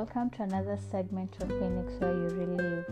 [0.00, 2.86] welcome to another segment of Phoenix where you relive.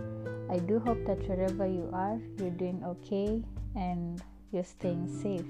[0.50, 3.42] I do hope that wherever you are, you're doing okay
[3.74, 4.22] and
[4.52, 5.46] you're staying safe.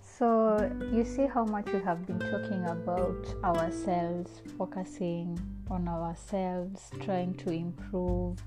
[0.00, 5.36] So, you see how much we have been talking about ourselves, focusing
[5.68, 8.38] on ourselves, trying to improve,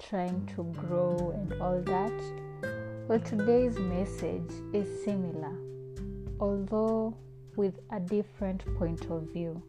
[0.00, 3.06] trying to grow, and all that.
[3.06, 5.56] Well, today's message is similar,
[6.40, 7.16] although
[7.54, 9.62] with a different point of view.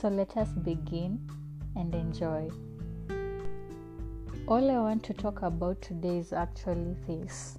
[0.00, 1.20] So, let us begin
[1.76, 2.48] and enjoy.
[4.48, 7.58] All I want to talk about today is actually this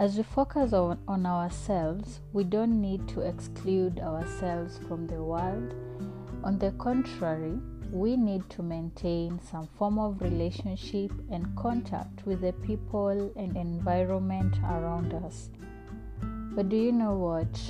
[0.00, 5.74] as we focus on, on ourselves, we don't need to exclude ourselves from the world.
[6.42, 7.58] On the contrary,
[7.92, 14.56] we need to maintain some form of relationship and contact with the people and environment
[14.64, 15.50] around us.
[16.22, 17.60] But do you know what?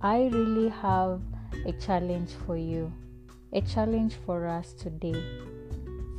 [0.00, 1.20] I really have
[1.66, 2.92] a challenge for you,
[3.52, 5.22] a challenge for us today,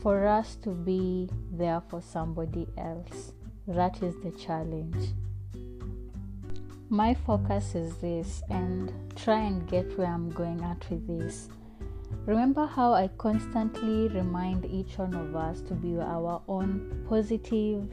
[0.02, 3.34] for us to be there for somebody else.
[3.68, 5.14] That is the challenge
[6.92, 11.48] my focus is this and try and get where I'm going at with this.
[12.26, 17.88] Remember how I constantly remind each one of us to be our own positive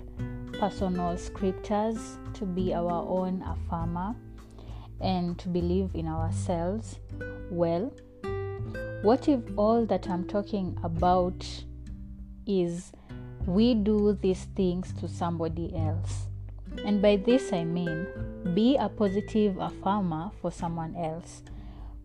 [0.53, 4.17] personal scriptures, to be our own affirmer,
[5.01, 6.99] and to believe in ourselves?
[7.53, 7.93] Well,
[9.03, 11.47] what if all that I'm talking about
[12.47, 12.93] is
[13.47, 16.27] we do these things to somebody else?
[16.85, 18.07] And by this I mean
[18.55, 21.43] be a positive affirmer for someone else.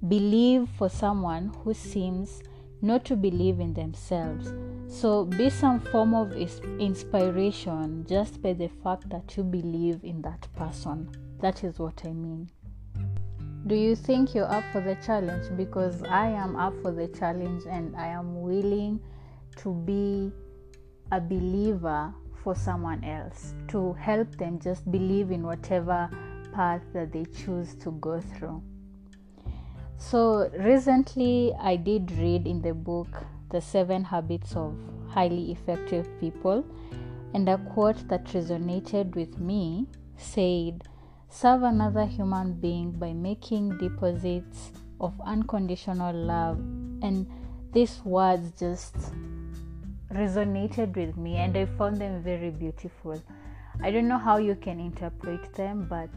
[0.07, 2.43] Believe for someone who seems
[2.81, 4.53] not to believe in themselves.
[4.87, 10.47] So be some form of inspiration just by the fact that you believe in that
[10.55, 11.09] person.
[11.39, 12.49] That is what I mean.
[13.65, 15.45] Do you think you're up for the challenge?
[15.55, 18.99] Because I am up for the challenge and I am willing
[19.57, 20.33] to be
[21.13, 22.13] a believer
[22.43, 26.09] for someone else, to help them just believe in whatever
[26.53, 28.61] path that they choose to go through.
[29.95, 34.75] So, recently I did read in the book The Seven Habits of
[35.07, 36.65] Highly Effective People,
[37.33, 39.87] and a quote that resonated with me
[40.17, 40.83] said,
[41.35, 44.71] Serve another human being by making deposits
[45.01, 46.59] of unconditional love.
[47.01, 47.25] And
[47.73, 48.95] these words just
[50.11, 53.19] resonated with me and I found them very beautiful.
[53.81, 56.11] I don't know how you can interpret them, but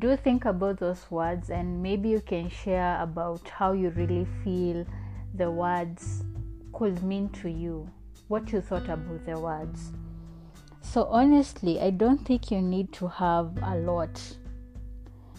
[0.00, 4.84] do think about those words and maybe you can share about how you really feel
[5.34, 6.24] the words
[6.72, 7.88] could mean to you,
[8.26, 9.92] what you thought about the words.
[10.84, 14.20] So, honestly, I don't think you need to have a lot.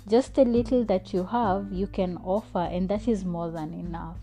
[0.10, 4.18] Just a little that you have, you can offer, and that is more than enough.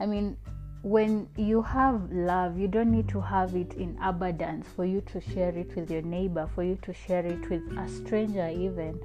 [0.00, 0.36] I mean,
[0.82, 5.20] when you have love, you don't need to have it in abundance for you to
[5.20, 9.00] share it with your neighbor, for you to share it with a stranger, even.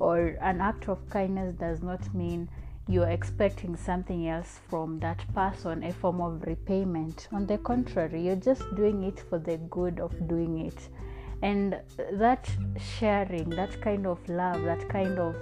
[0.00, 2.50] Or an act of kindness does not mean
[2.88, 7.28] you're expecting something else from that person, a form of repayment.
[7.32, 10.88] On the contrary, you're just doing it for the good of doing it.
[11.42, 11.80] And
[12.12, 12.50] that
[12.98, 15.36] sharing, that kind of love, that kind of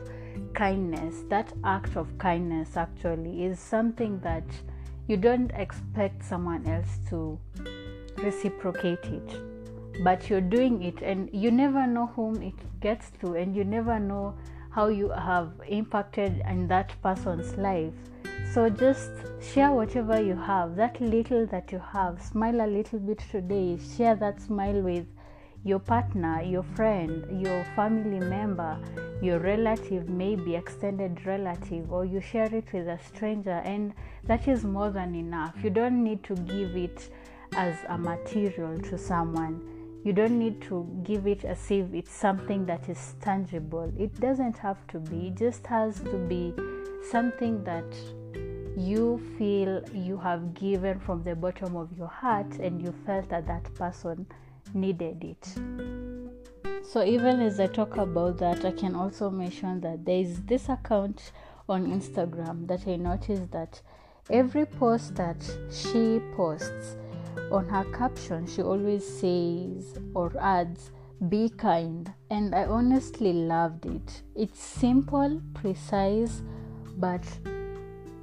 [0.54, 4.44] kindness, that act of kindness actually is something that
[5.06, 7.38] you don't expect someone else to
[8.18, 9.40] reciprocate it
[10.02, 13.98] but you're doing it and you never know whom it gets to and you never
[13.98, 14.34] know
[14.76, 17.92] how you have impacted in that person's life
[18.52, 19.10] so just
[19.40, 24.14] share whatever you have that little that you have smile a little bit today share
[24.14, 25.06] that smile with
[25.66, 28.78] your partner, your friend, your family member,
[29.20, 33.92] your relative, maybe extended relative, or you share it with a stranger, and
[34.24, 35.54] that is more than enough.
[35.64, 37.08] You don't need to give it
[37.56, 39.75] as a material to someone.
[40.06, 43.92] You don't need to give it as if it's something that is tangible.
[43.98, 46.54] It doesn't have to be, it just has to be
[47.10, 47.92] something that
[48.78, 53.48] you feel you have given from the bottom of your heart and you felt that
[53.48, 54.24] that person
[54.74, 55.44] needed it.
[56.84, 60.68] So, even as I talk about that, I can also mention that there is this
[60.68, 61.32] account
[61.68, 63.80] on Instagram that I noticed that
[64.30, 66.96] every post that she posts
[67.50, 70.90] on her caption, she always says or adds,
[71.28, 72.12] Be kind.
[72.30, 74.22] And I honestly loved it.
[74.34, 76.42] It's simple, precise,
[76.98, 77.24] but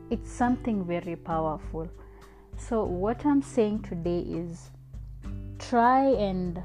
[0.10, 1.89] it's something very powerful.
[2.57, 4.69] So, what I'm saying today is
[5.57, 6.62] try and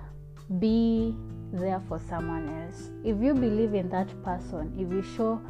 [0.59, 1.15] be
[1.53, 2.91] there for someone else.
[3.05, 5.41] If you believe in that person, if you show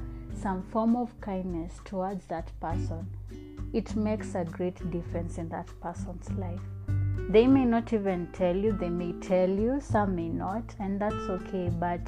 [0.41, 3.07] some form of kindness towards that person,
[3.73, 6.61] it makes a great difference in that person's life.
[7.31, 11.29] They may not even tell you, they may tell you, some may not, and that's
[11.29, 11.69] okay.
[11.69, 12.01] But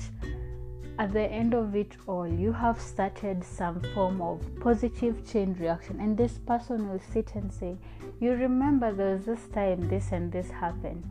[0.98, 6.00] at the end of it all, you have started some form of positive chain reaction,
[6.00, 7.76] and this person will sit and say,
[8.18, 11.04] You remember there was this time this and this happened,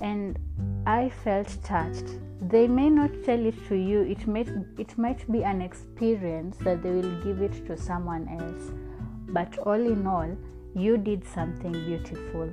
[0.00, 0.38] and
[0.86, 2.06] I felt touched.
[2.40, 6.84] They may not tell it to you, it might, it might be an experience that
[6.84, 8.70] they will give it to someone else,
[9.30, 10.36] but all in all,
[10.76, 12.48] you did something beautiful.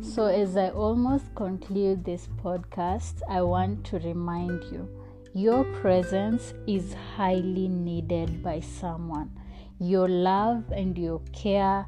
[0.00, 4.88] So, as I almost conclude this podcast, I want to remind you
[5.34, 9.30] your presence is highly needed by someone.
[9.78, 11.86] Your love and your care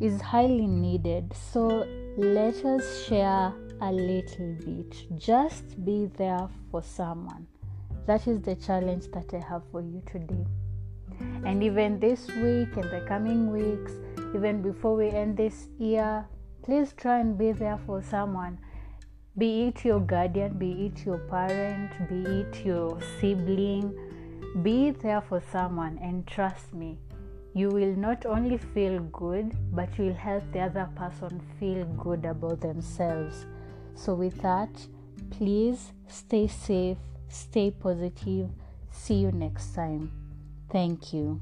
[0.00, 1.32] is highly needed.
[1.52, 1.86] So,
[2.16, 5.18] let us share a little bit.
[5.18, 7.46] Just be there for someone.
[8.06, 10.46] That is the challenge that I have for you today.
[11.44, 13.92] And even this week and the coming weeks,
[14.34, 16.26] even before we end this year,
[16.62, 18.58] please try and be there for someone.
[19.38, 23.94] Be it your guardian be it your parent be it your sibling.
[24.62, 26.98] Be there for someone and trust me
[27.52, 32.24] you will not only feel good but you will help the other person feel good
[32.24, 33.46] about themselves.
[33.94, 34.70] So with that
[35.30, 36.98] please stay safe
[37.28, 38.50] stay positive.
[38.90, 40.10] See you next time.
[40.68, 41.40] Thank you